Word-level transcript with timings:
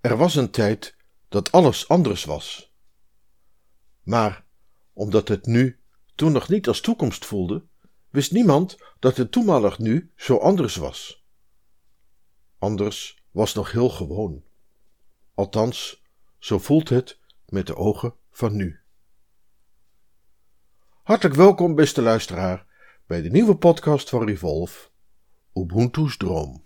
Er 0.00 0.16
was 0.16 0.34
een 0.34 0.50
tijd 0.50 0.96
dat 1.28 1.52
alles 1.52 1.88
anders 1.88 2.24
was. 2.24 2.72
Maar 4.02 4.44
omdat 4.92 5.28
het 5.28 5.46
nu 5.46 5.80
toen 6.14 6.32
nog 6.32 6.48
niet 6.48 6.68
als 6.68 6.80
toekomst 6.80 7.24
voelde, 7.24 7.64
wist 8.10 8.32
niemand 8.32 8.78
dat 8.98 9.16
het 9.16 9.32
toenmalig 9.32 9.78
nu 9.78 10.12
zo 10.16 10.36
anders 10.36 10.76
was. 10.76 11.24
Anders 12.58 13.24
was 13.30 13.54
nog 13.54 13.72
heel 13.72 13.88
gewoon. 13.88 14.44
Althans, 15.34 16.02
zo 16.38 16.58
voelt 16.58 16.88
het 16.88 17.18
met 17.46 17.66
de 17.66 17.76
ogen 17.76 18.14
van 18.30 18.56
nu. 18.56 18.80
Hartelijk 21.02 21.36
welkom, 21.36 21.74
beste 21.74 22.02
luisteraar, 22.02 22.66
bij 23.06 23.22
de 23.22 23.30
nieuwe 23.30 23.56
podcast 23.56 24.08
van 24.08 24.26
Revolve, 24.26 24.88
Ubuntu's 25.54 26.16
Droom. 26.16 26.64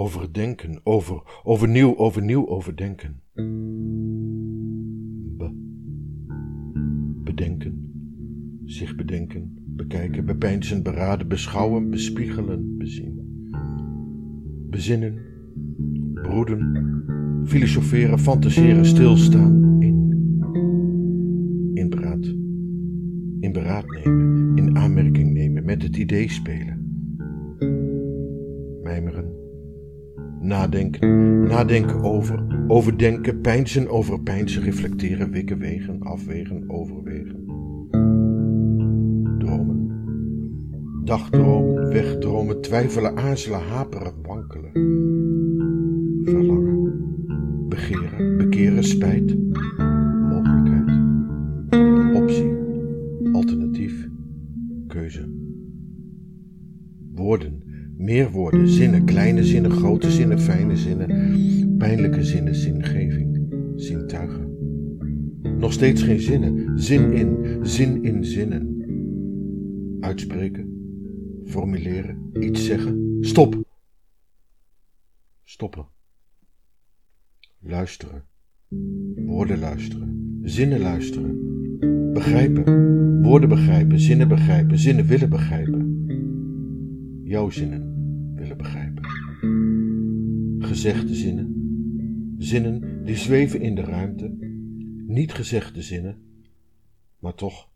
Overdenken, 0.00 0.80
over, 0.82 1.22
overnieuw, 1.42 1.96
overnieuw 1.96 2.48
overdenken. 2.48 3.20
Be. 5.36 5.50
Bedenken. 7.24 7.92
Zich 8.64 8.96
bedenken, 8.96 9.58
bekijken, 9.66 10.24
bepeinzen, 10.24 10.82
beraden, 10.82 11.28
beschouwen, 11.28 11.90
bespiegelen, 11.90 12.76
bezien. 12.78 13.18
Bezinnen, 14.70 15.18
broeden, 16.14 17.42
filosoferen, 17.44 18.18
fantaseren, 18.18 18.84
stilstaan, 18.84 19.82
in. 19.82 20.10
In 21.74 21.88
beraad. 21.90 22.24
In 23.40 23.52
beraad 23.52 23.84
nemen, 23.86 24.56
in 24.56 24.76
aanmerking 24.76 25.32
nemen, 25.32 25.64
met 25.64 25.82
het 25.82 25.96
idee 25.96 26.30
spelen. 26.30 26.89
Nadenken, 30.50 31.42
nadenken 31.46 32.02
over, 32.02 32.44
overdenken, 32.68 33.40
peinzen 33.40 33.88
over 33.88 34.20
peinzen, 34.20 34.62
reflecteren, 34.62 35.30
wikken, 35.30 35.58
wegen, 35.58 36.02
afwegen, 36.02 36.64
overwegen. 36.70 37.44
Dromen. 39.38 39.90
Dagdromen, 41.04 41.88
wegdromen, 41.88 42.60
twijfelen, 42.60 43.16
aarzelen, 43.16 43.60
haperen, 43.60 44.12
wankelen. 44.22 44.70
Verlangen. 46.24 46.92
Begeren, 47.68 48.36
bekeren, 48.36 48.84
spijt, 48.84 49.49
meer 58.20 58.30
woorden, 58.30 58.68
zinnen, 58.68 59.04
kleine 59.04 59.44
zinnen, 59.44 59.70
grote 59.70 60.10
zinnen, 60.10 60.40
fijne 60.40 60.76
zinnen, 60.76 61.76
pijnlijke 61.78 62.24
zinnen, 62.24 62.54
zingeving, 62.54 63.46
zintuigen. 63.76 64.48
Nog 65.58 65.72
steeds 65.72 66.02
geen 66.02 66.20
zinnen, 66.20 66.78
zin 66.78 67.12
in, 67.12 67.58
zin 67.62 68.04
in 68.04 68.24
zinnen. 68.24 68.76
Uitspreken, 70.00 70.68
formuleren, 71.44 72.30
iets 72.40 72.64
zeggen, 72.64 73.16
stop. 73.20 73.64
Stoppen. 75.44 75.86
Luisteren, 77.58 78.24
woorden 79.16 79.58
luisteren, 79.58 80.38
zinnen 80.42 80.80
luisteren, 80.80 81.38
begrijpen, 82.12 83.22
woorden 83.22 83.48
begrijpen, 83.48 84.00
zinnen 84.00 84.28
begrijpen, 84.28 84.78
zinnen 84.78 85.06
willen 85.06 85.30
begrijpen. 85.30 85.88
Jouw 87.22 87.50
zinnen 87.50 87.89
begrijpen. 88.56 89.04
Gezegde 90.58 91.14
zinnen, 91.14 91.54
zinnen 92.38 93.04
die 93.04 93.16
zweven 93.16 93.60
in 93.60 93.74
de 93.74 93.82
ruimte, 93.82 94.28
niet 95.06 95.32
gezegde 95.32 95.82
zinnen, 95.82 96.42
maar 97.18 97.34
toch 97.34 97.70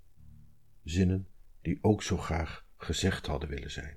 zinnen 0.84 1.27
die 1.63 1.79
ook 1.81 2.03
zo 2.03 2.17
graag 2.17 2.67
gezegd 2.77 3.27
hadden 3.27 3.49
willen 3.49 3.71
zijn. 3.71 3.97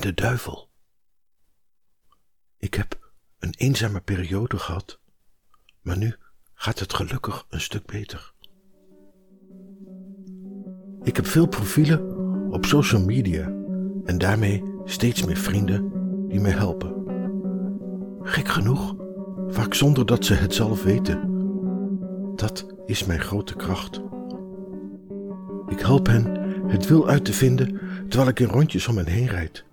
de 0.00 0.14
duivel. 0.14 0.68
Ik 2.56 2.74
heb 2.74 3.12
een 3.38 3.54
eenzame 3.56 4.00
periode 4.00 4.58
gehad, 4.58 5.00
maar 5.80 5.98
nu 5.98 6.16
gaat 6.54 6.78
het 6.78 6.94
gelukkig 6.94 7.46
een 7.48 7.60
stuk 7.60 7.86
beter. 7.86 8.32
Ik 11.02 11.16
heb 11.16 11.26
veel 11.26 11.46
profielen 11.46 12.16
op 12.52 12.64
social 12.64 13.04
media 13.04 13.46
en 14.04 14.18
daarmee 14.18 14.62
steeds 14.84 15.24
meer 15.24 15.36
vrienden 15.36 15.90
die 16.28 16.40
mij 16.40 16.52
helpen. 16.52 16.94
Gek 18.22 18.48
genoeg, 18.48 18.94
vaak 19.48 19.74
zonder 19.74 20.06
dat 20.06 20.24
ze 20.24 20.34
het 20.34 20.54
zelf 20.54 20.82
weten. 20.82 21.36
Dat 22.36 22.66
is 22.86 23.04
mijn 23.04 23.20
grote 23.20 23.54
kracht. 23.54 24.00
Ik 25.68 25.80
help 25.80 26.06
hen 26.06 26.38
het 26.66 26.86
wil 26.86 27.08
uit 27.08 27.24
te 27.24 27.32
vinden 27.32 27.80
terwijl 28.08 28.30
ik 28.30 28.40
in 28.40 28.48
rondjes 28.48 28.88
om 28.88 28.96
hen 28.96 29.06
heen 29.06 29.28
rijd. 29.28 29.66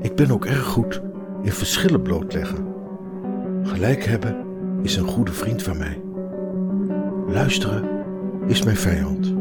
Ik 0.00 0.14
ben 0.14 0.30
ook 0.30 0.44
erg 0.44 0.64
goed 0.64 1.00
in 1.42 1.52
verschillen 1.52 2.02
blootleggen. 2.02 2.66
Gelijk 3.62 4.04
hebben 4.04 4.36
is 4.82 4.96
een 4.96 5.06
goede 5.06 5.32
vriend 5.32 5.62
van 5.62 5.78
mij. 5.78 6.00
Luisteren 7.26 7.88
is 8.46 8.62
mijn 8.62 8.76
vijand. 8.76 9.34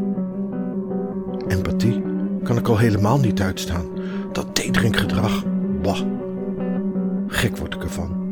Empathie 1.48 2.02
kan 2.44 2.58
ik 2.58 2.68
al 2.68 2.78
helemaal 2.78 3.20
niet 3.20 3.42
uitstaan. 3.42 3.86
Dat 4.32 4.56
theedrinkgedrag, 4.56 5.44
bah. 5.82 6.02
Gek 7.28 7.58
word 7.58 7.74
ik 7.74 7.84
ervan. 7.84 8.26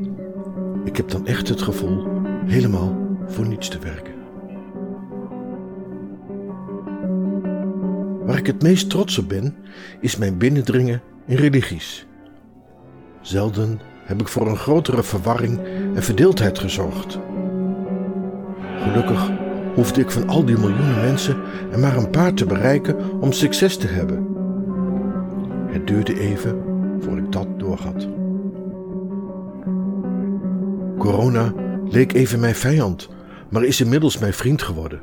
Ik 0.84 0.98
heb 0.98 1.10
dan 1.10 1.28
echt 1.28 1.50
het 1.50 1.62
gevoel 1.62 2.08
helemaal 2.46 3.18
voor 3.28 3.48
niets 3.48 3.68
te 3.68 3.80
werken. 3.80 4.14
Waar 8.26 8.38
ik 8.38 8.48
het 8.48 8.62
meest 8.62 8.90
trots 8.90 9.18
op 9.18 9.30
ben, 9.30 9.56
is 10.00 10.18
mijn 10.18 10.38
binnendringen 10.38 11.02
in 11.26 11.36
religies. 11.36 12.08
Zelden 13.26 13.80
heb 14.04 14.22
ik 14.22 14.28
voor 14.28 14.48
een 14.48 14.58
grotere 14.58 15.04
verwarring 15.04 15.60
en 15.96 16.04
verdeeldheid 16.04 16.60
gezorgd. 16.60 17.20
Gelukkig 18.82 19.32
hoefde 19.76 20.02
ik 20.02 20.12
van 20.12 20.28
al 20.28 20.46
die 20.46 20.58
miljoenen 20.58 21.02
mensen 21.02 21.38
er 21.72 21.80
maar 21.80 21.98
een 21.98 22.10
paar 22.10 22.34
te 22.34 22.46
bereiken 22.46 23.22
om 23.22 23.32
succes 23.32 23.78
te 23.78 23.88
hebben. 23.88 24.28
Het 25.68 25.88
duurde 25.88 26.20
even 26.20 26.62
voor 27.00 27.18
ik 27.18 27.32
dat 27.32 27.48
doorhad. 27.60 28.08
Corona 30.98 31.54
leek 31.90 32.14
even 32.14 32.40
mijn 32.40 32.56
vijand, 32.56 33.10
maar 33.50 33.64
is 33.64 33.82
inmiddels 33.82 34.18
mijn 34.18 34.34
vriend 34.34 34.62
geworden. 34.62 35.02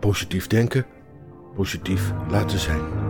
Positief 0.00 0.46
denken, 0.46 0.86
positief 1.54 2.12
laten 2.30 2.58
zijn. 2.58 3.03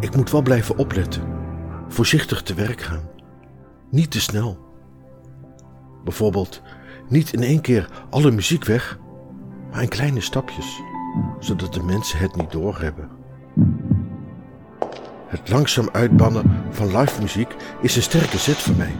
Ik 0.00 0.16
moet 0.16 0.30
wel 0.30 0.42
blijven 0.42 0.76
opletten, 0.76 1.22
voorzichtig 1.88 2.42
te 2.42 2.54
werk 2.54 2.80
gaan, 2.80 3.10
niet 3.90 4.10
te 4.10 4.20
snel. 4.20 4.58
Bijvoorbeeld 6.04 6.62
niet 7.08 7.32
in 7.32 7.42
één 7.42 7.60
keer 7.60 7.88
alle 8.10 8.30
muziek 8.30 8.64
weg, 8.64 8.98
maar 9.70 9.82
in 9.82 9.88
kleine 9.88 10.20
stapjes, 10.20 10.80
zodat 11.38 11.72
de 11.72 11.82
mensen 11.82 12.18
het 12.18 12.36
niet 12.36 12.50
doorhebben. 12.50 13.08
Het 15.26 15.50
langzaam 15.50 15.88
uitbannen 15.92 16.62
van 16.70 16.96
live 16.96 17.20
muziek 17.20 17.56
is 17.80 17.96
een 17.96 18.02
sterke 18.02 18.38
zet 18.38 18.56
voor 18.56 18.76
mij. 18.76 18.96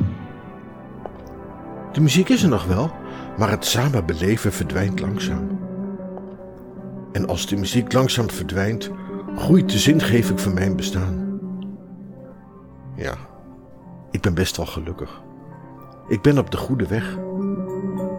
De 1.93 2.01
muziek 2.01 2.29
is 2.29 2.43
er 2.43 2.49
nog 2.49 2.65
wel, 2.65 2.91
maar 3.39 3.51
het 3.51 3.65
samen 3.65 4.07
beleven 4.07 4.53
verdwijnt 4.53 5.01
langzaam. 5.01 5.59
En 7.13 7.29
als 7.29 7.47
de 7.47 7.57
muziek 7.57 7.93
langzaam 7.93 8.31
verdwijnt, 8.31 8.91
groeit 9.37 9.71
de 9.71 9.79
zingeving 9.79 10.41
van 10.41 10.55
mijn 10.55 10.77
bestaan. 10.77 11.41
Ja, 12.97 13.15
ik 14.11 14.21
ben 14.21 14.35
best 14.35 14.57
wel 14.57 14.67
gelukkig. 14.67 15.23
Ik 16.09 16.23
ben 16.23 16.39
op 16.39 16.51
de 16.51 16.57
goede 16.57 16.87
weg. 16.87 17.19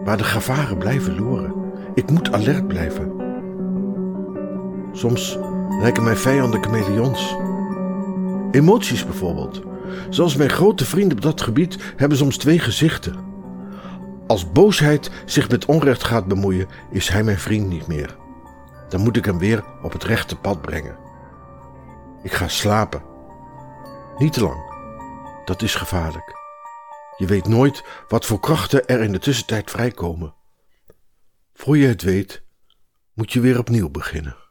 Maar 0.05 0.17
de 0.17 0.24
gevaren 0.24 0.77
blijven 0.77 1.15
loeren. 1.15 1.53
Ik 1.93 2.12
moet 2.12 2.31
alert 2.31 2.67
blijven. 2.67 3.12
Soms 4.91 5.38
lijken 5.81 6.03
mijn 6.03 6.17
vijanden 6.17 6.63
chameleons. 6.63 7.36
Emoties 8.51 9.05
bijvoorbeeld. 9.05 9.62
Zoals 10.09 10.36
mijn 10.36 10.50
grote 10.50 10.86
vrienden 10.86 11.17
op 11.17 11.24
dat 11.24 11.41
gebied 11.41 11.93
hebben 11.95 12.17
soms 12.17 12.38
twee 12.38 12.59
gezichten. 12.59 13.15
Als 14.27 14.51
boosheid 14.51 15.12
zich 15.25 15.50
met 15.50 15.65
onrecht 15.65 16.03
gaat 16.03 16.27
bemoeien, 16.27 16.67
is 16.91 17.09
hij 17.09 17.24
mijn 17.24 17.39
vriend 17.39 17.69
niet 17.69 17.88
meer. 17.88 18.15
Dan 18.89 19.01
moet 19.01 19.17
ik 19.17 19.25
hem 19.25 19.38
weer 19.38 19.63
op 19.81 19.91
het 19.91 20.03
rechte 20.03 20.36
pad 20.36 20.62
brengen. 20.62 21.06
Ik 22.24 22.31
ga 22.31 22.47
slapen. 22.47 23.03
Niet 24.17 24.33
te 24.33 24.41
lang. 24.41 24.75
Dat 25.45 25.62
is 25.62 25.75
gevaarlijk. 25.75 26.36
Je 27.17 27.25
weet 27.25 27.47
nooit 27.47 27.83
wat 28.07 28.25
voor 28.25 28.39
krachten 28.39 28.88
er 28.88 29.01
in 29.01 29.12
de 29.12 29.19
tussentijd 29.19 29.71
vrijkomen. 29.71 30.36
Voor 31.53 31.77
je 31.77 31.88
het 31.88 32.01
weet, 32.01 32.43
moet 33.13 33.33
je 33.33 33.39
weer 33.39 33.59
opnieuw 33.59 33.89
beginnen. 33.89 34.46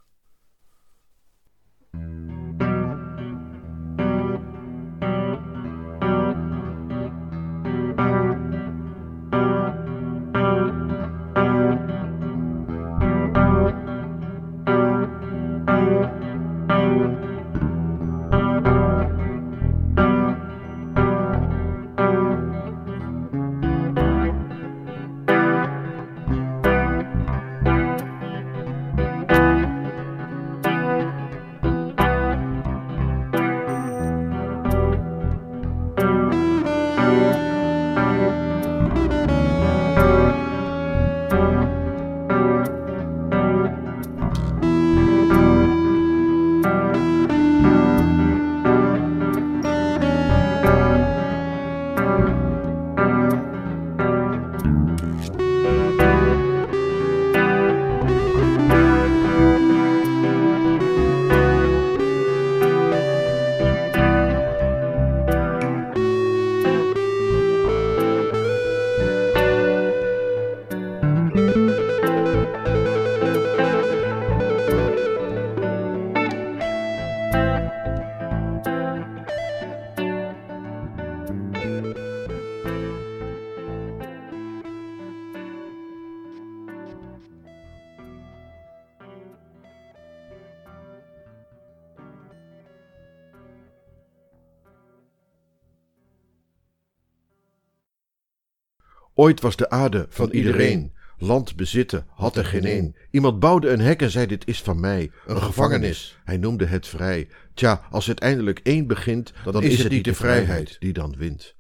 Ooit 99.19 99.41
was 99.41 99.57
de 99.57 99.71
aarde 99.71 100.07
van 100.09 100.31
iedereen. 100.31 100.93
Land 101.19 101.57
bezitten 101.57 102.07
had 102.11 102.37
er 102.37 102.45
geen 102.45 102.67
een. 102.67 102.97
Iemand 103.11 103.41
bouwde 103.41 103.69
een 103.69 103.81
hek 103.81 104.03
en 104.03 104.11
zei: 104.11 104.27
Dit 104.27 104.47
is 104.47 104.63
van 104.63 104.81
mij. 104.81 105.11
Een 105.27 105.43
gevangenis. 105.43 106.19
Hij 106.25 106.37
noemde 106.37 106.67
het 106.67 106.87
vrij. 106.87 107.29
Tja, 107.55 107.87
als 107.91 108.07
het 108.07 108.21
eindelijk 108.21 108.59
één 108.59 108.87
begint, 108.87 109.33
dan, 109.45 109.63
is 109.63 109.79
het 109.79 109.93
niet 109.93 110.05
de 110.05 110.15
vrijheid 110.15 110.77
die 110.79 110.93
dan 110.93 111.15
wint. 111.19 111.55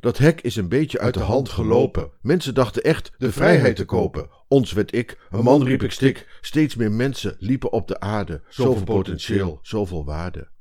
Dat 0.00 0.18
hek 0.18 0.40
is 0.40 0.56
een 0.56 0.68
beetje 0.68 0.98
uit 0.98 1.14
de 1.14 1.20
hand 1.20 1.48
gelopen. 1.48 2.10
Mensen 2.20 2.54
dachten 2.54 2.82
echt 2.82 3.12
de 3.18 3.32
vrijheid 3.32 3.76
te 3.76 3.84
kopen. 3.84 4.28
Ons 4.48 4.72
werd 4.72 4.94
ik, 4.94 5.18
een 5.30 5.44
man 5.44 5.64
riep 5.64 5.82
ik 5.82 5.92
stik. 5.92 6.38
Steeds 6.40 6.74
meer 6.74 6.92
mensen 6.92 7.36
liepen 7.38 7.72
op 7.72 7.88
de 7.88 8.00
aarde. 8.00 8.42
Zoveel 8.48 8.84
potentieel, 8.84 9.58
zoveel 9.62 10.04
waarde. 10.04 10.52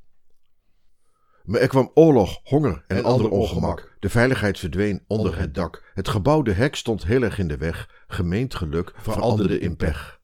Maar 1.44 1.62
er 1.62 1.68
kwam 1.68 1.92
oorlog, 1.94 2.40
honger 2.44 2.84
en, 2.88 3.04
ander 3.04 3.30
ongemak. 3.30 3.96
De 4.00 4.10
veiligheid 4.10 4.60
verdween 4.60 5.04
onder 5.08 5.38
het 5.38 5.54
dak. 5.54 5.92
Het 5.94 6.08
gebouwde 6.08 6.52
hek 6.52 6.76
stond 6.76 7.06
heel 7.06 7.22
erg 7.22 7.40
in 7.40 7.48
de 7.48 7.58
weg. 7.58 8.04
Gemeend 8.08 8.56
geluk 8.56 8.94
veranderde 8.96 9.60
in 9.60 9.76
pech. 9.76 10.22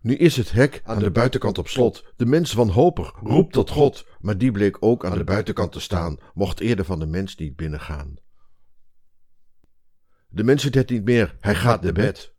Nu 0.00 0.14
is 0.14 0.36
het 0.36 0.52
hek 0.52 0.80
aan 0.84 0.98
de 0.98 1.10
buitenkant 1.10 1.58
op 1.58 1.68
slot. 1.68 2.04
De 2.16 2.26
mens 2.26 2.52
wanhopig 2.52 3.12
roept 3.22 3.52
tot 3.52 3.70
God, 3.70 4.06
maar 4.20 4.38
die 4.38 4.50
bleek 4.50 4.76
ook 4.80 5.04
aan 5.04 5.18
de 5.18 5.24
buitenkant 5.24 5.72
te 5.72 5.80
staan, 5.80 6.18
mocht 6.34 6.60
eerder 6.60 6.84
van 6.84 6.98
de 6.98 7.06
mens 7.06 7.36
niet 7.36 7.56
binnengaan. 7.56 8.14
De 10.28 10.44
mens 10.44 10.62
het 10.62 10.90
niet 10.90 11.04
meer, 11.04 11.36
hij 11.40 11.54
gaat 11.54 11.82
naar 11.82 11.92
bed. 11.92 12.34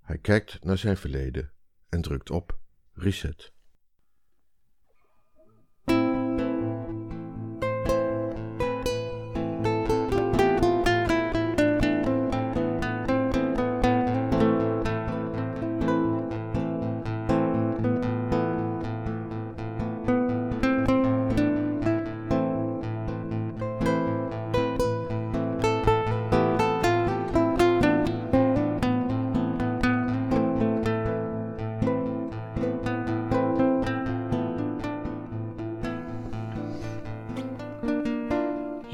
Hij 0.00 0.18
kijkt 0.18 0.64
naar 0.64 0.78
zijn 0.78 0.96
verleden 0.96 1.52
en 1.88 2.00
drukt 2.00 2.30
op 2.30 2.58
reset. 2.92 3.54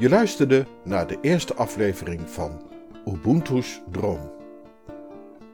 Je 0.03 0.09
luisterde 0.09 0.65
naar 0.83 1.07
de 1.07 1.17
eerste 1.21 1.53
aflevering 1.53 2.29
van 2.29 2.61
Ubuntu's 3.05 3.81
Droom. 3.91 4.31